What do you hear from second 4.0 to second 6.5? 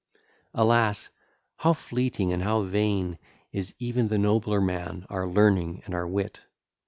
the nobler man, our learning and our wit!